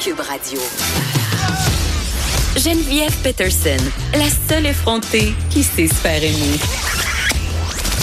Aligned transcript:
Cube 0.00 0.20
Radio. 0.20 0.58
Geneviève 2.56 3.14
Peterson, 3.22 3.76
la 4.14 4.28
seule 4.48 4.64
effrontée 4.64 5.34
qui 5.50 5.62
sait 5.62 5.88
se. 5.88 6.58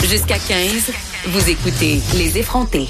Jusqu'à 0.07 0.37
15, 0.37 0.91
vous 1.25 1.49
écoutez 1.49 1.99
Les 2.13 2.37
effrontés 2.37 2.87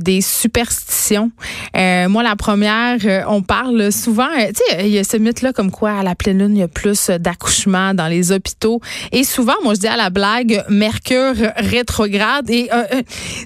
des 0.00 0.20
superstitions. 0.20 1.30
Euh, 1.76 2.08
moi, 2.08 2.22
la 2.22 2.36
première, 2.36 2.98
euh, 3.04 3.22
on 3.28 3.42
parle 3.42 3.90
souvent, 3.90 4.28
euh, 4.38 4.48
tu 4.48 4.62
sais, 4.68 4.86
il 4.86 4.92
y 4.92 4.98
a 4.98 5.04
ce 5.04 5.16
mythe-là 5.16 5.52
comme 5.52 5.70
quoi 5.70 5.92
à 5.92 6.02
la 6.02 6.14
pleine 6.14 6.38
lune, 6.38 6.56
il 6.56 6.60
y 6.60 6.62
a 6.62 6.68
plus 6.68 7.08
d'accouchements 7.08 7.94
dans 7.94 8.06
les 8.06 8.32
hôpitaux. 8.32 8.80
Et 9.12 9.24
souvent, 9.24 9.54
moi, 9.62 9.74
je 9.74 9.80
dis 9.80 9.86
à 9.86 9.96
la 9.96 10.10
blague, 10.10 10.64
Mercure 10.68 11.34
rétrograde. 11.56 12.50
Et 12.50 12.68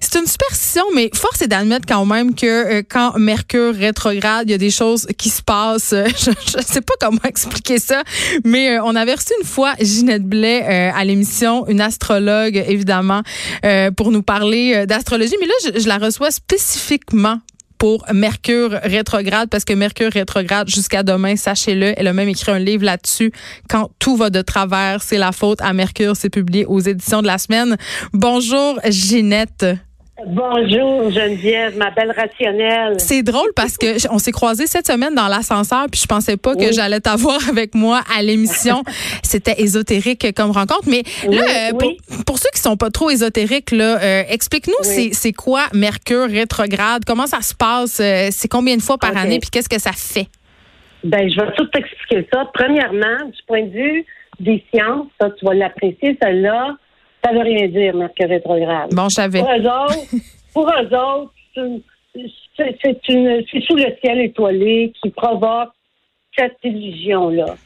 c'est 0.01 0.19
une 0.19 0.27
superstition, 0.27 0.85
mais 0.95 1.11
force 1.15 1.43
est 1.43 1.49
d'admettre 1.49 1.87
quand 1.87 2.05
même 2.05 2.35
que 2.35 2.81
quand 2.83 3.17
Mercure 3.19 3.75
rétrograde, 3.75 4.49
il 4.49 4.53
y 4.53 4.55
a 4.55 4.59
des 4.59 4.71
choses 4.71 5.07
qui 5.19 5.31
se 5.31 5.43
passent. 5.43 5.95
je, 6.07 6.31
je 6.31 6.63
sais 6.65 6.81
pas 6.81 6.95
comment 7.01 7.19
expliquer 7.25 7.79
ça, 7.79 8.03
mais 8.45 8.79
on 8.81 8.97
avait 8.97 9.15
reçu 9.15 9.33
une 9.41 9.47
fois 9.47 9.75
Ginette 9.81 10.25
Blais 10.25 10.63
à 10.93 11.05
l'émission, 11.05 11.67
une 11.69 11.81
astrologue, 11.81 12.57
évidemment, 12.67 13.23
pour 13.97 14.11
nous 14.11 14.23
parler 14.23 14.87
d'astrologie. 14.87 15.37
Mais 15.41 15.47
là, 15.47 15.79
je, 15.79 15.89
la 15.89 15.99
reçoit 16.17 16.31
spécifiquement 16.31 17.41
pour 17.77 18.07
Mercure 18.11 18.71
rétrograde 18.83 19.51
parce 19.51 19.67
que 19.67 19.75
Mercure 19.75 20.11
rétrograde 20.11 20.67
jusqu'à 20.67 21.03
demain, 21.03 21.37
sachez-le, 21.37 21.93
elle 21.95 22.07
a 22.07 22.15
même 22.15 22.29
écrit 22.29 22.53
un 22.53 22.59
livre 22.59 22.85
là-dessus. 22.85 23.33
Quand 23.69 23.91
tout 23.99 24.17
va 24.17 24.31
de 24.31 24.41
travers, 24.41 25.03
c'est 25.03 25.19
la 25.19 25.33
faute 25.33 25.61
à 25.61 25.75
Mercure. 25.75 26.17
C'est 26.17 26.31
publié 26.31 26.65
aux 26.65 26.81
éditions 26.81 27.21
de 27.21 27.27
la 27.27 27.37
semaine. 27.37 27.77
Bonjour 28.15 28.81
Ginette. 28.89 29.67
Bonjour 30.25 31.11
Geneviève, 31.11 31.77
ma 31.77 31.91
belle 31.91 32.11
rationnelle. 32.11 32.99
C'est 32.99 33.23
drôle 33.23 33.51
parce 33.55 33.77
que 33.77 34.11
on 34.11 34.19
s'est 34.19 34.33
croisés 34.33 34.67
cette 34.67 34.87
semaine 34.87 35.15
dans 35.15 35.29
l'ascenseur 35.29 35.87
puis 35.93 36.01
je 36.01 36.07
pensais 36.07 36.39
pas 36.39 36.55
que 36.55 36.73
j'allais 36.73 37.01
t'avoir 37.01 37.39
avec 37.51 37.75
moi 37.75 38.01
à 38.17 38.23
l'émission. 38.23 38.83
C'était 39.23 39.61
ésotérique 39.61 40.35
comme 40.35 40.53
rencontre, 40.53 40.89
mais 40.89 41.03
là 41.29 41.71
euh, 41.71 41.79
pour, 42.25 42.39
ceux 42.39 42.49
qui 42.55 42.61
sont 42.61 42.79
pas 42.79 42.89
trop 42.89 43.11
ésotériques 43.11 43.73
là, 43.73 44.03
euh, 44.03 44.23
explique-nous 44.31 44.83
c'est 44.83 45.33
quoi 45.33 45.65
Mercure 45.75 46.31
rétrograde, 46.31 47.03
comment 47.07 47.27
ça 47.27 47.43
se 47.43 47.55
passe, 47.55 48.01
euh, 48.01 48.29
c'est 48.31 48.49
combien 48.49 48.77
de 48.77 48.83
fois 48.83 48.97
par 48.97 49.15
année? 49.19 49.39
Puis 49.39 49.51
qu'est-ce 49.51 49.69
que 49.69 49.79
ça 49.79 49.93
fait? 49.93 50.29
Ben 51.05 51.31
je 51.31 51.39
vais 51.39 51.53
tout 51.57 51.67
t'expliquer 51.67 52.27
ça. 52.33 52.51
Premièrement, 52.55 53.27
du 53.27 53.39
point 53.47 53.65
de 53.65 53.71
vue 53.71 54.07
des 54.41 54.65
sciences, 54.73 55.09
ça 55.21 55.29
tu 55.39 55.45
vas 55.45 55.53
l'apprécier 55.53 56.17
celle-là 56.23 56.77
ça 57.27 57.33
veut 57.33 57.43
rien 57.43 57.67
dire, 57.69 57.95
Mercure 57.95 58.29
rétrograde. 58.29 58.91
Bon, 58.93 59.09
je 59.09 59.15
savais. 59.15 59.41
Pour 59.41 59.51
eux 59.51 59.67
autres, 59.67 60.15
pour 60.55 60.69
eux 60.69 60.97
autres 60.97 61.33
c'est 62.57 63.09
une, 63.09 63.45
c'est 63.51 63.63
sous 63.63 63.77
le 63.77 63.95
ciel 64.03 64.21
étoilé 64.21 64.93
qui 65.03 65.11
provoque 65.11 65.71
cette 66.37 66.57
illusion-là. 66.65 67.57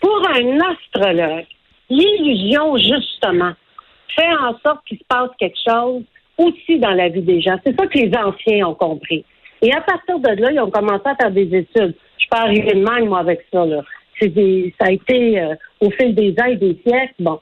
Pour 0.00 0.28
un 0.28 0.58
astrologue, 0.60 1.46
l'illusion, 1.90 2.76
justement, 2.76 3.52
fait 4.14 4.36
en 4.40 4.56
sorte 4.64 4.84
qu'il 4.86 4.98
se 4.98 5.04
passe 5.08 5.30
quelque 5.38 5.58
chose 5.66 6.02
aussi 6.38 6.78
dans 6.78 6.92
la 6.92 7.08
vie 7.08 7.22
des 7.22 7.40
gens. 7.40 7.56
C'est 7.64 7.74
ça 7.78 7.86
que 7.86 7.98
les 7.98 8.12
anciens 8.16 8.68
ont 8.68 8.74
compris. 8.74 9.24
Et 9.62 9.72
à 9.72 9.80
partir 9.80 10.18
de 10.18 10.28
là, 10.40 10.52
ils 10.52 10.60
ont 10.60 10.70
commencé 10.70 11.06
à 11.06 11.16
faire 11.16 11.30
des 11.30 11.54
études. 11.54 11.94
Je 12.18 12.26
peux 12.30 12.38
arriver 12.38 12.74
de 12.74 12.84
même, 12.84 13.08
moi, 13.08 13.20
avec 13.20 13.46
ça. 13.52 13.64
Là. 13.64 13.82
Des, 14.20 14.74
ça 14.80 14.88
a 14.88 14.92
été 14.92 15.40
euh, 15.40 15.54
au 15.80 15.90
fil 15.90 16.14
des 16.14 16.34
ans 16.40 16.46
et 16.46 16.56
des 16.56 16.78
siècles. 16.86 17.14
Bon. 17.18 17.40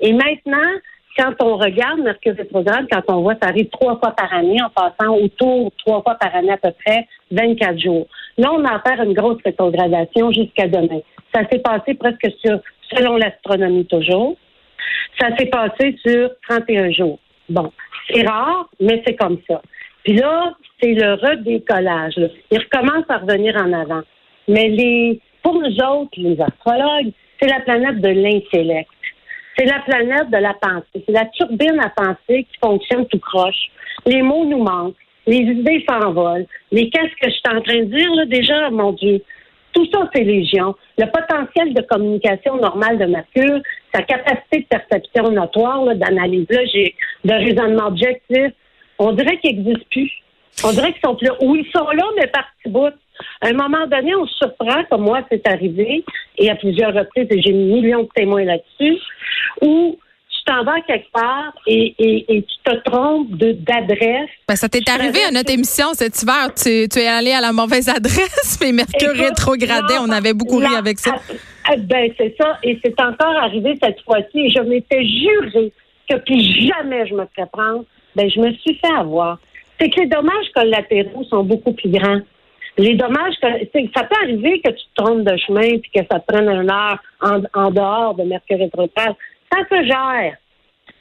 Et 0.00 0.12
maintenant, 0.12 0.70
quand 1.16 1.34
on 1.40 1.56
regarde 1.56 2.00
Mercure 2.00 2.36
rétrograde, 2.36 2.86
quand 2.90 3.02
on 3.08 3.22
voit 3.22 3.34
ça 3.42 3.48
arrive 3.48 3.68
trois 3.70 3.98
fois 3.98 4.12
par 4.12 4.32
année, 4.32 4.58
en 4.62 4.70
passant 4.70 5.14
autour 5.14 5.72
trois 5.78 6.02
fois 6.02 6.14
par 6.14 6.34
année 6.34 6.52
à 6.52 6.56
peu 6.56 6.70
près 6.84 7.06
24 7.30 7.78
jours. 7.78 8.06
Là, 8.38 8.52
on 8.52 8.64
a 8.64 8.76
affaire 8.76 9.00
à 9.00 9.04
une 9.04 9.14
grosse 9.14 9.42
rétrogradation 9.44 10.32
jusqu'à 10.32 10.68
demain. 10.68 11.00
Ça 11.34 11.42
s'est 11.50 11.58
passé 11.58 11.94
presque 11.94 12.28
sur, 12.44 12.60
selon 12.92 13.16
l'astronomie 13.16 13.86
toujours, 13.86 14.36
ça 15.18 15.36
s'est 15.36 15.46
passé 15.46 15.96
sur 16.04 16.30
31 16.48 16.90
jours. 16.90 17.18
Bon, 17.48 17.72
c'est 18.08 18.26
rare, 18.26 18.68
mais 18.80 19.02
c'est 19.06 19.16
comme 19.16 19.38
ça. 19.48 19.60
Puis 20.04 20.14
là, 20.14 20.54
c'est 20.80 20.94
le 20.94 21.14
redécollage. 21.14 22.14
Il 22.50 22.58
recommence 22.58 23.04
à 23.08 23.18
revenir 23.18 23.56
en 23.56 23.72
avant. 23.72 24.02
Mais 24.48 24.68
les, 24.68 25.20
pour 25.42 25.54
nous 25.54 25.76
autres, 25.82 26.12
les 26.16 26.40
astrologues, 26.40 27.12
c'est 27.40 27.48
la 27.48 27.60
planète 27.60 28.00
de 28.00 28.08
l'intellect. 28.08 28.88
C'est 29.56 29.66
la 29.66 29.80
planète 29.80 30.30
de 30.30 30.38
la 30.38 30.54
pensée. 30.54 31.04
C'est 31.06 31.12
la 31.12 31.26
turbine 31.26 31.80
à 31.80 31.90
penser 31.90 32.44
qui 32.44 32.58
fonctionne 32.62 33.06
tout 33.06 33.18
croche. 33.18 33.70
Les 34.06 34.22
mots 34.22 34.44
nous 34.44 34.62
manquent. 34.62 34.96
Les 35.26 35.38
idées 35.38 35.84
s'envolent. 35.88 36.46
Mais 36.72 36.88
qu'est-ce 36.88 37.14
que 37.20 37.30
je 37.30 37.30
suis 37.30 37.56
en 37.56 37.60
train 37.60 37.80
de 37.80 37.84
dire 37.84 38.14
là 38.14 38.26
déjà, 38.26 38.70
mon 38.70 38.92
Dieu? 38.92 39.22
Tout 39.72 39.86
ça, 39.92 40.08
c'est 40.12 40.24
légion. 40.24 40.74
Le 40.98 41.06
potentiel 41.06 41.74
de 41.74 41.82
communication 41.82 42.56
normale 42.56 42.98
de 42.98 43.04
Mercure, 43.04 43.60
sa 43.94 44.02
capacité 44.02 44.60
de 44.60 44.66
perception 44.66 45.30
notoire, 45.30 45.94
d'analyse 45.94 46.46
logique, 46.50 46.96
de 47.24 47.32
raisonnement 47.32 47.86
objectif, 47.86 48.52
on 48.98 49.12
dirait 49.12 49.38
qu'il 49.38 49.62
n'existe 49.62 49.88
plus. 49.90 50.10
On 50.64 50.72
dirait 50.72 50.92
qu'ils 50.92 51.02
sont 51.04 51.14
plus 51.14 51.28
là. 51.28 51.34
Ou 51.42 51.54
ils 51.54 51.70
sont 51.70 51.88
là, 51.90 52.04
mais 52.16 52.26
par 52.26 52.44
petits 52.58 52.72
bouts. 52.72 52.96
À 53.42 53.48
un 53.48 53.52
moment 53.54 53.86
donné, 53.86 54.14
on 54.14 54.26
se 54.26 54.34
surprend, 54.34 54.84
comme 54.90 55.02
moi, 55.02 55.22
c'est 55.30 55.46
arrivé, 55.46 56.04
et 56.36 56.50
à 56.50 56.56
plusieurs 56.56 56.92
reprises, 56.92 57.26
et 57.30 57.40
j'ai 57.40 57.52
mis 57.52 57.80
millions 57.80 58.02
de 58.02 58.08
témoins 58.14 58.44
là-dessus, 58.44 58.98
où 59.62 59.98
tu 60.30 60.44
t'en 60.44 60.64
vas 60.64 60.80
quelque 60.82 61.10
part 61.12 61.52
et, 61.66 61.94
et, 61.98 62.42
tu 62.42 62.56
te 62.64 62.76
trompes 62.90 63.30
d'adresse. 63.32 64.28
Ben, 64.48 64.56
ça 64.56 64.68
t'est 64.68 64.88
arrivé 64.88 65.22
à 65.24 65.30
notre 65.30 65.52
émission 65.52 65.92
cet 65.92 66.22
hiver. 66.22 66.52
Tu, 66.54 66.88
tu, 66.88 66.98
es 66.98 67.06
allé 67.06 67.32
à 67.32 67.40
la 67.40 67.52
mauvaise 67.52 67.88
adresse, 67.88 68.58
mais 68.62 68.72
Mercure 68.72 69.12
rétrogradait. 69.14 69.98
On 70.00 70.10
avait 70.10 70.34
beaucoup 70.34 70.58
ri 70.58 70.74
avec 70.76 70.98
ça. 70.98 71.16
Ben, 71.78 72.10
c'est 72.16 72.34
ça. 72.40 72.58
Et 72.62 72.78
c'est 72.82 72.98
encore 73.00 73.36
arrivé 73.36 73.78
cette 73.82 74.00
fois-ci. 74.02 74.38
Et 74.38 74.50
je 74.50 74.60
m'étais 74.60 75.04
juré 75.04 75.72
que 76.08 76.16
plus 76.16 76.42
jamais 76.66 77.06
je 77.06 77.14
me 77.14 77.26
ferais 77.34 77.48
prendre. 77.52 77.84
Ben, 78.16 78.30
je 78.30 78.40
me 78.40 78.52
suis 78.54 78.74
fait 78.76 78.94
avoir. 78.98 79.38
C'est 79.78 79.90
que 79.90 80.00
les 80.00 80.06
dommages 80.06 80.50
collatéraux 80.54 81.24
sont 81.24 81.42
beaucoup 81.42 81.72
plus 81.72 81.90
grands. 81.90 82.20
Les 82.78 82.94
dommages, 82.94 83.34
ça 83.42 84.04
peut 84.04 84.16
arriver 84.22 84.60
que 84.60 84.70
tu 84.70 84.84
te 84.94 85.02
trompes 85.02 85.24
de 85.24 85.36
chemin 85.36 85.62
et 85.62 85.80
que 85.80 86.06
ça 86.10 86.20
te 86.20 86.26
prenne 86.26 86.48
une 86.48 86.70
heure 86.70 86.98
en, 87.20 87.70
dehors 87.70 88.14
de 88.14 88.24
Mercure 88.24 88.58
rétrograde. 88.58 89.14
Ça 89.52 89.58
se 89.68 89.84
gère. 89.84 90.36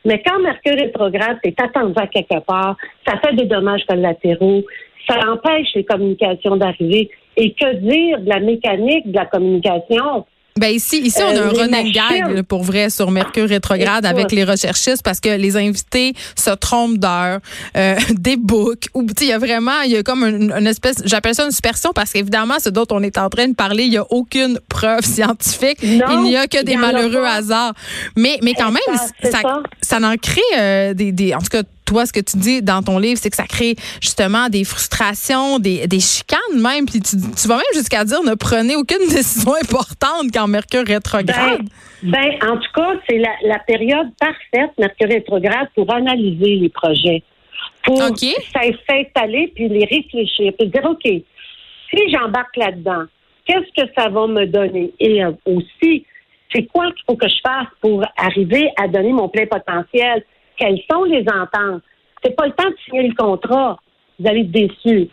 Mais 0.06 0.22
quand 0.26 0.40
Mercure 0.40 0.76
rétrograde, 0.76 1.38
c'est 1.44 1.60
attendu 1.62 1.94
à 1.98 2.08
quelque 2.08 2.40
part, 2.46 2.76
ça 3.08 3.18
fait 3.20 3.36
des 3.36 3.46
dommages 3.46 3.86
collatéraux, 3.88 4.64
ça 5.08 5.20
empêche 5.30 5.68
les 5.76 5.86
communications 5.86 6.58
d'arriver. 6.58 7.10
Et 7.38 7.54
que 7.54 7.76
dire 7.76 8.20
de 8.20 8.30
la 8.30 8.40
mécanique 8.40 9.12
de 9.12 9.16
la 9.16 9.26
communication? 9.26 10.26
Ben 10.58 10.74
ici, 10.74 11.00
ici 11.00 11.20
on 11.22 11.30
a 11.30 11.42
un 11.42 11.48
euh, 11.48 11.50
running 11.50 11.94
gag 11.94 12.42
pour 12.44 12.64
vrai 12.64 12.90
sur 12.90 13.12
Mercure 13.12 13.48
rétrograde 13.48 14.06
avec 14.06 14.32
les 14.32 14.44
recherchistes 14.44 15.04
parce 15.04 15.20
que 15.20 15.30
les 15.30 15.56
invités 15.56 16.14
se 16.36 16.50
trompent 16.52 16.98
d'heure, 16.98 17.40
euh, 17.78 17.96
des 18.12 18.36
books 18.36 18.88
ou 18.94 19.06
il 19.22 19.28
y 19.28 19.32
a 19.32 19.38
vraiment 19.38 19.82
il 19.86 19.92
y 19.92 19.98
a 19.98 20.04
comme 20.04 20.24
une, 20.24 20.68
espèce 20.68 21.02
j'appelle 21.06 21.36
ça 21.36 21.46
une 21.46 21.52
superstition 21.52 21.92
parce 21.94 22.12
qu'évidemment 22.12 22.60
ce 22.60 22.70
dont 22.70 22.88
on 22.92 23.02
est 23.04 23.18
en 23.18 23.30
train 23.30 23.48
de 23.48 23.54
parler 23.54 23.86
il 23.86 23.94
y 23.94 23.98
a 23.98 24.06
aucune 24.10 24.60
preuve 24.68 25.02
scientifique, 25.04 25.78
il 25.82 26.22
n'y 26.24 26.36
a 26.36 26.48
que 26.48 26.64
des 26.64 26.76
malheureux 26.76 27.26
hasards. 27.26 27.74
Mais 28.18 28.38
mais 28.42 28.54
quand 28.54 28.72
même 28.72 28.98
ça, 29.24 29.42
ça, 29.82 29.98
en 30.02 30.16
crée 30.18 30.42
euh, 30.58 30.94
des, 30.94 31.12
des 31.12 31.34
en 31.34 31.40
tout 31.40 31.50
cas 31.50 31.64
toi, 31.90 32.06
ce 32.06 32.14
que 32.14 32.20
tu 32.20 32.38
dis 32.38 32.62
dans 32.62 32.84
ton 32.84 33.00
livre, 33.00 33.20
c'est 33.20 33.32
que 33.32 33.36
ça 33.36 33.48
crée 33.48 33.76
justement 34.00 34.48
des 34.48 34.64
frustrations, 34.64 35.58
des, 35.58 35.88
des 35.88 36.00
chicanes 36.00 36.54
même. 36.54 36.86
Puis 36.86 37.02
tu, 37.02 37.18
tu 37.18 37.48
vas 37.48 37.56
même 37.56 37.74
jusqu'à 37.74 38.06
dire 38.06 38.22
ne 38.22 38.36
prenez 38.36 38.76
aucune 38.76 39.08
décision 39.10 39.56
importante 39.56 40.28
quand 40.32 40.48
Mercure 40.48 40.86
rétrograde. 40.86 41.62
Ben, 42.04 42.12
ben 42.12 42.30
en 42.48 42.58
tout 42.58 42.72
cas, 42.76 42.94
c'est 43.10 43.18
la, 43.18 43.32
la, 43.44 43.58
période 43.60 44.08
parfaite, 44.20 44.72
Mercure 44.78 45.10
rétrograde, 45.10 45.68
pour 45.74 45.92
analyser 45.92 46.58
les 46.58 46.70
projets. 46.70 47.24
Pour 47.84 47.98
s'installer 47.98 49.52
puis 49.56 49.68
les 49.68 49.86
réfléchir. 49.86 50.54
Puis 50.60 50.68
dire, 50.68 50.86
OK, 50.86 51.04
si 51.04 52.12
j'embarque 52.12 52.56
là-dedans, 52.56 53.06
qu'est-ce 53.46 53.82
que 53.82 53.90
ça 53.98 54.10
va 54.10 54.28
me 54.28 54.46
donner? 54.46 54.92
Et 55.00 55.24
euh, 55.24 55.32
aussi, 55.46 56.06
c'est 56.54 56.66
quoi 56.68 56.92
qu'il 56.92 57.04
faut 57.08 57.16
que 57.16 57.28
je 57.28 57.40
fasse 57.44 57.68
pour 57.82 58.06
arriver 58.16 58.70
à 58.78 58.88
donner 58.88 59.12
mon 59.12 59.28
plein 59.28 59.48
potentiel? 59.48 60.24
Quelles 60.60 60.82
sont 60.92 61.04
les 61.06 61.22
ententes. 61.22 61.82
C'est 62.24 62.36
pas 62.36 62.48
le 62.48 62.54
temps 62.54 62.70
de 62.70 62.76
signer 62.86 63.08
le 63.08 63.16
contrat. 63.16 63.78
Vous 64.20 64.28
allez 64.28 64.42
être 64.42 64.52
déçus. 64.52 65.10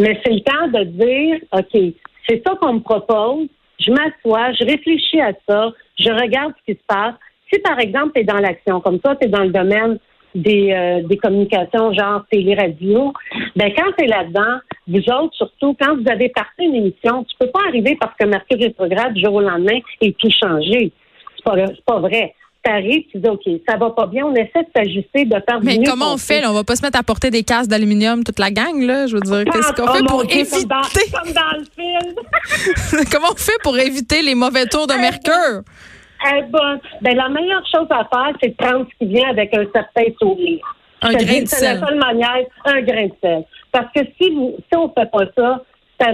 Mais 0.00 0.18
c'est 0.24 0.32
le 0.32 0.40
temps 0.40 0.68
de 0.68 0.84
dire, 0.84 1.38
OK, 1.52 1.94
c'est 2.28 2.42
ça 2.46 2.54
qu'on 2.60 2.74
me 2.74 2.80
propose. 2.80 3.48
Je 3.78 3.90
m'assois, 3.90 4.52
je 4.52 4.64
réfléchis 4.64 5.20
à 5.20 5.32
ça, 5.46 5.70
je 5.98 6.10
regarde 6.10 6.54
ce 6.58 6.72
qui 6.72 6.78
se 6.78 6.84
passe. 6.86 7.14
Si, 7.52 7.60
par 7.60 7.78
exemple, 7.78 8.12
tu 8.14 8.22
es 8.22 8.24
dans 8.24 8.38
l'action, 8.38 8.80
comme 8.80 8.98
ça, 9.04 9.14
tu 9.16 9.26
es 9.26 9.30
dans 9.30 9.44
le 9.44 9.50
domaine 9.50 9.98
des, 10.34 10.72
euh, 10.72 11.06
des 11.06 11.16
communications 11.16 11.92
genre 11.92 12.24
télé-radio, 12.30 13.12
ben 13.54 13.72
quand 13.76 13.92
tu 13.96 14.04
es 14.04 14.08
là-dedans, 14.08 14.58
vous 14.88 15.08
autres, 15.10 15.34
surtout, 15.34 15.76
quand 15.80 15.96
vous 15.96 16.10
avez 16.10 16.28
parti 16.30 16.64
une 16.64 16.74
émission, 16.74 17.24
tu 17.24 17.36
peux 17.38 17.50
pas 17.50 17.60
arriver 17.68 17.96
parce 18.00 18.14
que 18.18 18.26
Mercure 18.26 18.58
rétrograde 18.58 19.14
du 19.14 19.22
jour 19.22 19.34
au 19.34 19.40
lendemain 19.40 19.78
et 20.00 20.12
tout 20.14 20.30
changer. 20.30 20.92
C'est 21.36 21.44
pas, 21.44 21.56
pas 21.86 22.00
vrai 22.00 22.34
t'arrives, 22.66 23.04
tu 23.12 23.18
dis, 23.18 23.28
OK, 23.28 23.42
ça 23.68 23.76
va 23.76 23.90
pas 23.90 24.06
bien, 24.06 24.24
on 24.26 24.34
essaie 24.34 24.62
de 24.62 24.68
s'ajuster, 24.74 25.24
de 25.24 25.36
faire 25.48 25.60
Mais 25.62 25.78
comment 25.84 26.14
on 26.14 26.16
fait? 26.16 26.40
Là? 26.40 26.50
On 26.50 26.54
va 26.54 26.64
pas 26.64 26.76
se 26.76 26.82
mettre 26.82 26.98
à 26.98 27.02
porter 27.02 27.30
des 27.30 27.42
casques 27.44 27.70
d'aluminium, 27.70 28.24
toute 28.24 28.38
la 28.38 28.50
gang, 28.50 28.80
là? 28.82 29.06
Je 29.06 29.14
veux 29.14 29.20
dire, 29.20 29.44
qu'est-ce 29.52 29.72
qu'on 29.72 29.88
Oh, 29.88 29.94
fait 29.94 30.04
pour 30.06 30.24
Dieu, 30.24 30.40
éviter? 30.40 30.58
Comme 30.60 30.68
dans, 30.68 31.18
comme 31.22 31.32
dans 31.32 31.58
le 31.58 31.64
film. 31.74 33.04
comment 33.12 33.28
on 33.32 33.36
fait 33.36 33.58
pour 33.62 33.78
éviter 33.78 34.22
les 34.22 34.34
mauvais 34.34 34.66
tours 34.66 34.86
de 34.86 34.94
mercure? 34.94 35.62
Eh 36.28 36.42
ben, 36.50 36.80
ben, 37.02 37.16
la 37.16 37.28
meilleure 37.28 37.64
chose 37.72 37.86
à 37.90 38.04
faire, 38.12 38.34
c'est 38.42 38.48
de 38.48 38.54
prendre 38.56 38.86
ce 38.90 39.04
qui 39.06 39.12
vient 39.12 39.28
avec 39.30 39.54
un 39.54 39.64
certain 39.72 40.10
sourire. 40.20 40.76
Un 41.02 41.12
grain 41.12 41.42
de 41.42 41.46
C'est 41.46 41.56
sel. 41.56 41.78
la 41.80 41.86
seule 41.86 41.98
manière, 41.98 42.44
un 42.64 42.80
grain 42.82 43.06
de 43.06 43.12
sel. 43.22 43.44
Parce 43.70 43.86
que 43.94 44.00
si 44.20 44.30
vous, 44.30 44.56
si 44.58 44.76
on 44.78 44.88
fait 44.94 45.10
pas 45.10 45.26
ça, 45.36 45.62
ça- 46.00 46.12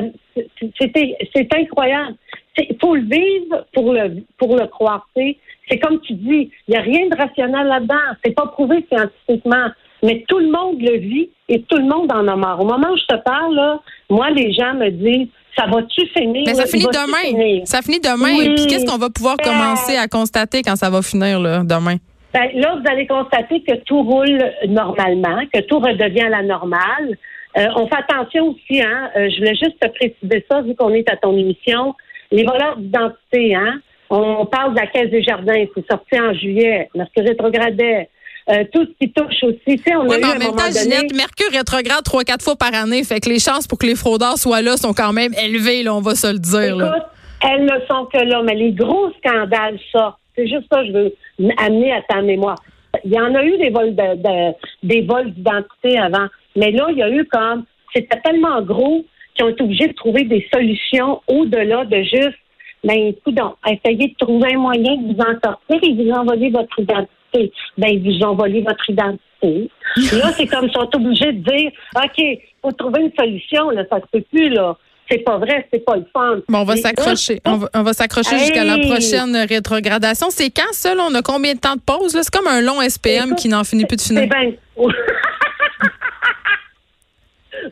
c'est 1.35 1.55
incroyable. 1.57 2.17
Il 2.59 2.77
faut 2.81 2.95
le 2.95 3.03
vivre 3.03 3.67
pour 3.73 3.93
le 3.93 4.23
pour 4.39 4.57
le 4.57 4.67
croire. 4.67 5.07
C'est 5.17 5.79
comme 5.79 6.01
tu 6.01 6.13
dis, 6.15 6.51
il 6.69 6.71
n'y 6.73 6.77
a 6.77 6.81
rien 6.83 7.09
de 7.09 7.17
rationnel 7.17 7.67
là-dedans. 7.67 7.95
C'est 8.25 8.35
pas 8.35 8.47
prouvé 8.47 8.85
scientifiquement. 8.93 9.69
Mais 10.05 10.25
tout 10.29 10.39
le 10.41 10.51
monde 10.51 10.81
le 10.81 10.99
vit 10.99 11.31
et 11.49 11.63
tout 11.63 11.77
le 11.77 11.85
monde 11.85 12.11
en 12.13 12.27
a 12.27 12.35
marre. 12.37 12.61
Au 12.61 12.65
moment 12.67 12.89
où 12.93 12.97
je 12.97 13.07
te 13.15 13.23
parle, 13.23 13.55
là, 13.55 13.81
moi, 14.11 14.31
les 14.31 14.53
gens 14.53 14.75
me 14.75 14.91
disent 14.91 15.29
Ça 15.57 15.67
va-tu 15.67 16.07
finir? 16.09 16.43
Mais 16.47 16.55
ça 16.55 16.67
finit 16.67 16.85
demain. 16.85 17.25
finir? 17.25 17.63
Ça 17.67 17.81
finit 17.83 18.01
demain. 18.01 18.37
Oui. 18.39 18.55
Puis 18.57 18.67
qu'est-ce 18.67 18.85
qu'on 18.87 18.99
va 18.99 19.11
pouvoir 19.11 19.37
Euh. 19.41 19.45
commencer 19.45 19.97
à 19.97 20.09
constater 20.09 20.63
quand 20.63 20.77
ça 20.77 20.91
va 20.91 21.03
finir, 21.03 21.39
là, 21.41 21.63
demain? 21.63 21.97
Ben, 22.35 22.49
là, 22.55 22.77
vous 22.77 22.91
allez 22.91 23.07
constater 23.07 23.63
que 23.63 23.77
tout 23.85 24.03
roule 24.03 24.43
normalement, 24.67 25.39
que 25.53 25.61
tout 25.61 25.79
redevient 25.79 26.23
à 26.23 26.31
la 26.31 26.43
normale. 26.43 27.17
Euh, 27.59 27.67
on 27.77 27.87
fait 27.87 27.97
attention 28.09 28.49
aussi, 28.49 28.81
hein. 28.81 29.11
euh, 29.17 29.29
je 29.31 29.37
voulais 29.39 29.55
juste 29.55 29.79
te 29.79 29.89
préciser 29.89 30.45
ça, 30.51 30.63
vu 30.63 30.75
qu'on 30.75 30.95
est 30.95 31.09
à 31.11 31.17
ton 31.19 31.37
émission. 31.37 31.95
Les 32.33 32.45
voleurs 32.45 32.77
d'identité, 32.79 33.55
hein? 33.55 33.81
On 34.11 34.45
parle 34.47 34.75
de 34.75 34.81
la 34.81 34.87
Caisse 34.89 35.11
des 35.11 35.23
Jardins, 35.23 35.65
c'est 35.75 35.87
sorti 35.91 36.21
en 36.21 36.35
juillet. 36.35 36.89
Mercure 36.95 37.25
rétrogradait. 37.25 38.09
Euh, 38.51 38.65
tout 38.73 38.85
ce 38.85 38.91
qui 39.07 39.13
touche 39.13 39.41
aussi. 39.45 39.77
Tu 39.77 39.83
sais, 39.85 39.95
on 39.95 40.07
Oui, 40.09 40.17
a 40.17 40.19
eu 40.19 40.21
mais 40.21 40.27
à 40.27 40.31
en 40.35 40.39
même 40.39 40.49
temps, 40.49 40.57
donné- 40.69 40.73
Ginette, 40.81 41.15
Mercure 41.15 41.47
rétrograde 41.53 42.03
trois, 42.05 42.25
quatre 42.25 42.43
fois 42.43 42.57
par 42.57 42.75
année. 42.75 43.05
Fait 43.05 43.21
que 43.21 43.29
les 43.29 43.39
chances 43.39 43.69
pour 43.69 43.79
que 43.79 43.87
les 43.87 43.95
fraudeurs 43.95 44.37
soient 44.37 44.61
là 44.63 44.77
sont 44.77 44.93
quand 44.93 45.13
même 45.13 45.33
élevées, 45.41 45.85
là, 45.85 45.95
on 45.95 46.01
va 46.01 46.17
se 46.17 46.27
le 46.33 46.41
dire. 46.41 46.75
là. 46.77 46.89
Écoute, 46.97 47.09
elles 47.49 47.65
ne 47.65 47.87
sont 47.89 48.07
que 48.07 48.19
là, 48.19 48.43
mais 48.43 48.55
les 48.57 48.73
gros 48.73 49.11
scandales 49.19 49.79
sortent. 49.93 50.19
C'est 50.37 50.49
juste 50.49 50.65
ça 50.73 50.81
que 50.81 50.87
je 50.89 50.93
veux 50.93 51.13
amener 51.59 51.93
à 51.93 52.03
ta 52.09 52.21
mémoire. 52.21 52.57
Il 53.05 53.13
y 53.13 53.21
en 53.21 53.33
a 53.35 53.45
eu 53.45 53.57
des 53.59 53.71
vols 53.71 53.95
de, 53.95 54.17
de- 54.17 54.55
des 54.83 55.03
vols 55.03 55.31
d'identité 55.33 55.99
avant, 55.99 56.27
mais 56.57 56.73
là, 56.73 56.87
il 56.91 56.99
y 56.99 57.03
a 57.03 57.11
eu 57.11 57.25
comme 57.27 57.65
c'était 57.95 58.21
tellement 58.25 58.61
gros 58.63 59.05
qu'ils 59.35 59.45
ont 59.45 59.49
été 59.49 59.63
obligés 59.63 59.89
de 59.89 59.95
trouver 59.95 60.25
des 60.25 60.47
solutions 60.53 61.21
au-delà 61.27 61.85
de 61.85 62.03
juste 62.03 62.39
ben 62.85 62.97
écoute, 63.09 63.39
essayez 63.67 64.09
de 64.09 64.15
trouver 64.19 64.55
un 64.55 64.59
moyen 64.59 64.97
de 64.97 65.13
vous 65.13 65.21
en 65.21 65.39
sortir 65.43 65.79
et 65.83 65.95
vous 65.95 66.11
envoyer 66.11 66.51
votre 66.51 66.79
identité. 66.79 67.53
Ben, 67.79 67.89
ils 67.89 68.03
vous 68.03 68.27
ont 68.27 68.35
volé 68.35 68.61
votre 68.61 68.91
identité. 68.91 69.71
là, 70.17 70.33
c'est 70.33 70.47
comme 70.47 70.67
ils 70.67 70.73
sont 70.73 70.89
obligés 70.95 71.33
de 71.33 71.45
dire 71.49 71.71
OK, 71.97 72.39
faut 72.61 72.73
trouver 72.73 73.03
une 73.03 73.13
solution, 73.17 73.71
là, 73.71 73.85
ça 73.89 73.99
se 74.01 74.07
peut 74.11 74.25
plus, 74.33 74.49
là. 74.51 74.77
C'est 75.11 75.19
pas 75.19 75.37
vrai, 75.37 75.67
c'est 75.71 75.85
pas 75.85 75.97
le 75.97 76.07
fun. 76.13 76.41
Bon, 76.49 76.61
on 76.61 76.65
va 76.65 76.77
s'accrocher. 76.77 77.41
On 77.45 77.83
va, 77.83 77.93
s'accrocher 77.93 78.39
jusqu'à 78.39 78.65
la 78.65 78.79
prochaine 78.79 79.37
rétrogradation. 79.49 80.29
C'est 80.31 80.49
quand 80.49 80.73
ça? 80.73 80.95
là? 80.95 81.05
On 81.11 81.15
a 81.15 81.23
combien 81.23 81.55
de 81.55 81.59
temps 81.59 81.75
de 81.75 81.81
pause? 81.81 82.15
là? 82.15 82.23
C'est 82.23 82.33
comme 82.33 82.47
un 82.47 82.63
long 82.63 82.81
SPM 82.81 83.35
qui 83.35 83.49
n'en 83.49 83.63
finit 83.63 83.85
plus 83.85 83.97
de 83.97 84.01
finir. 84.01 84.23
C'est 84.23 84.29
bien. 84.29 84.53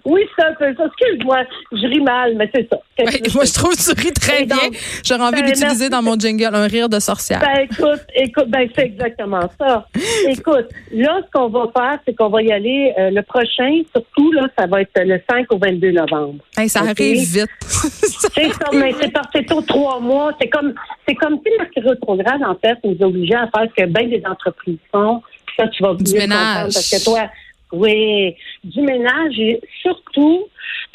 Oui, 0.04 0.22
c'est 0.36 0.44
un 0.44 0.54
peu 0.54 0.74
ça. 0.76 0.84
Excuse-moi, 0.86 1.38
je 1.72 1.86
ris 1.86 2.00
mal, 2.00 2.34
mais 2.36 2.50
c'est 2.54 2.68
ça. 2.68 2.78
Ouais, 2.98 3.20
moi, 3.34 3.44
je 3.44 3.54
trouve 3.54 3.74
que 3.74 3.82
tu 3.82 4.00
ris 4.00 4.12
très 4.12 4.46
donc, 4.46 4.58
bien. 4.58 4.80
J'aurais 5.04 5.22
envie 5.22 5.42
ben, 5.42 5.46
d'utiliser 5.46 5.88
merci. 5.88 5.90
dans 5.90 6.02
mon 6.02 6.18
jingle 6.18 6.54
un 6.54 6.66
rire 6.66 6.88
de 6.88 6.98
sorcière. 6.98 7.40
Ben 7.40 7.66
écoute, 7.70 8.00
écoute, 8.14 8.48
ben 8.48 8.68
c'est 8.74 8.84
exactement 8.84 9.48
ça. 9.58 9.86
Écoute, 10.28 10.68
là, 10.92 11.20
ce 11.24 11.30
qu'on 11.32 11.48
va 11.48 11.66
faire, 11.76 11.98
c'est 12.06 12.14
qu'on 12.14 12.28
va 12.28 12.42
y 12.42 12.52
aller 12.52 12.92
euh, 12.98 13.10
le 13.10 13.22
prochain, 13.22 13.82
surtout 13.92 14.32
là, 14.32 14.48
ça 14.58 14.66
va 14.66 14.82
être 14.82 14.90
le 14.96 15.20
5 15.30 15.52
au 15.52 15.58
22 15.58 15.92
novembre. 15.92 16.42
Hey, 16.56 16.68
ça 16.68 16.80
arrive 16.80 17.18
vite. 17.18 17.48
C'est 17.60 18.50
ça, 18.52 18.70
mais 18.72 18.92
c'est 19.00 19.10
c'est 19.34 19.52
au 19.52 19.60
trois 19.62 19.98
mois. 19.98 20.32
C'est 20.40 20.48
comme 20.48 20.74
c'est 21.06 21.14
comme 21.14 21.38
si 21.44 21.52
Mercure 21.58 21.90
rétrograde, 21.90 22.42
en 22.42 22.54
fait, 22.54 22.78
nous 22.84 22.96
obligeait 23.04 23.34
à 23.34 23.48
faire 23.48 23.66
ce 23.68 23.82
que 23.82 23.88
bien 23.88 24.08
des 24.08 24.22
entreprises 24.26 24.78
font. 24.92 25.22
Ça, 25.56 25.66
tu 25.68 25.82
vas 25.82 25.94
Du 25.94 26.12
ménage. 26.14 26.74
Parce 26.74 26.90
que 26.90 27.04
toi, 27.04 27.28
oui, 27.72 28.34
du 28.64 28.82
ménage 28.82 29.38
et 29.38 29.60
surtout 29.82 30.48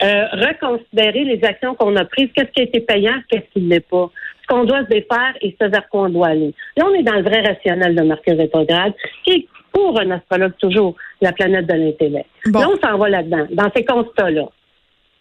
euh, 0.04 0.26
reconsidérer 0.32 1.24
les 1.24 1.44
actions 1.44 1.76
qu'on 1.76 1.96
a 1.96 2.06
prises, 2.06 2.30
qu'est-ce 2.36 2.52
qui 2.52 2.62
a 2.62 2.64
été 2.64 2.82
payant, 2.82 3.16
qu'est-ce 3.30 3.52
qui 3.54 3.62
ne 3.62 3.70
l'est 3.70 3.80
pas. 3.80 4.10
Ce 4.42 4.48
qu'on 4.48 4.66
doit 4.66 4.84
se 4.84 4.90
défaire 4.90 5.34
et 5.42 5.56
ce 5.60 5.68
vers 5.68 5.88
quoi 5.90 6.04
on 6.04 6.10
doit 6.10 6.28
aller. 6.28 6.54
Là, 6.78 6.86
on 6.88 6.94
est 6.94 7.04
dans 7.04 7.16
le 7.16 7.24
vrai 7.24 7.42
rationnel 7.42 7.96
de 7.96 8.02
Mercure 8.02 8.38
rétrograde, 8.38 8.94
qui 9.24 9.32
est 9.32 9.48
pour 9.72 10.00
un 10.00 10.12
astrologue 10.12 10.54
toujours 10.60 10.96
la 11.22 11.32
planète 11.32 11.68
de 11.68 11.74
l'intellect. 11.74 12.30
Bon. 12.46 12.60
Là, 12.60 12.70
on 12.70 12.88
s'en 12.88 12.98
va 12.98 13.10
là-dedans, 13.10 13.48
dans 13.52 13.72
ces 13.76 13.84
constats-là. 13.84 14.50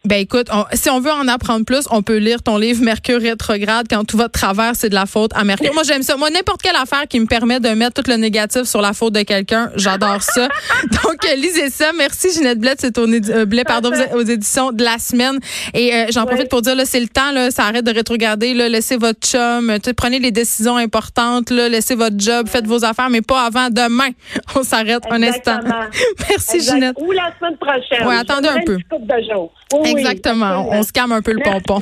Ben 0.06 0.20
écoute, 0.20 0.48
on- 0.52 0.64
si 0.74 0.90
on 0.90 1.00
veut 1.00 1.10
en 1.10 1.26
apprendre 1.28 1.64
plus, 1.64 1.86
on 1.90 2.02
peut 2.02 2.18
lire 2.18 2.42
ton 2.42 2.58
livre 2.58 2.82
Mercure 2.84 3.20
rétrograde 3.22 3.86
quand 3.88 4.04
tout 4.04 4.18
va 4.18 4.26
de 4.26 4.32
travers, 4.32 4.72
c'est 4.76 4.90
de 4.90 4.94
la 4.94 5.06
faute 5.06 5.30
à 5.34 5.44
Mercure. 5.44 5.72
Moi 5.72 5.82
j'aime 5.82 6.02
ça. 6.02 6.16
Moi 6.18 6.28
n'importe 6.28 6.60
quelle 6.60 6.76
affaire 6.76 7.08
qui 7.08 7.18
me 7.20 7.26
permet 7.26 7.58
de 7.58 7.70
mettre 7.70 8.02
tout 8.02 8.10
le 8.10 8.16
négatif 8.16 8.64
sur 8.64 8.82
la 8.82 8.92
faute 8.92 9.14
de 9.14 9.22
quelqu'un, 9.22 9.70
j'adore 9.76 10.20
ça. 10.22 10.48
Donc 10.90 11.24
euh, 11.24 11.34
lisez 11.36 11.70
ça. 11.70 11.86
Merci 11.96 12.32
Ginette 12.34 12.58
Blais, 12.58 12.74
c'est 12.78 12.98
au 12.98 13.06
euh, 13.08 13.46
Blais 13.46 13.64
pardon 13.64 13.90
aux 14.14 14.20
éditions 14.22 14.72
de 14.72 14.84
la 14.84 14.98
semaine 14.98 15.38
et 15.72 15.94
euh, 15.94 16.06
j'en 16.10 16.24
Ouais. 16.24 16.26
profite 16.32 16.48
pour 16.50 16.60
dire 16.62 16.74
là 16.74 16.84
c'est 16.84 17.00
le 17.00 17.08
temps 17.08 17.32
là, 17.32 17.50
ça 17.50 17.64
arrête 17.64 17.84
de 17.84 17.92
rétrograder 17.94 18.52
là, 18.54 18.68
laissez 18.68 18.96
votre 18.96 19.20
chum, 19.20 19.74
prenez 19.96 20.18
les 20.18 20.30
décisions 20.32 20.76
importantes 20.76 21.48
là, 21.50 21.68
laissez 21.70 21.94
votre 21.94 22.18
job, 22.18 22.46
faites 22.48 22.66
vos 22.66 22.84
affaires 22.84 23.08
mais 23.10 23.22
pas 23.22 23.42
avant 23.46 23.68
demain. 23.70 24.08
On 24.54 24.62
s'arrête 24.62 25.02
un 25.10 25.22
instant. 25.22 25.60
Merci 26.28 26.56
Exact. 26.56 26.74
Ginette. 26.74 26.96
Ou 27.00 27.10
la 27.12 27.30
semaine 27.38 27.56
prochaine. 27.56 28.06
Ouais, 28.06 28.16
attendez 28.16 28.48
un 28.48 28.60
peu. 28.66 28.76
de 28.76 29.32
jours. 29.32 29.52
Oui, 29.94 30.00
Exactement. 30.00 30.44
absolument. 30.46 30.70
On 30.78 30.82
se 30.82 30.92
calme 30.92 31.12
un 31.12 31.22
peu 31.22 31.32
le 31.32 31.42
pompon. 31.42 31.80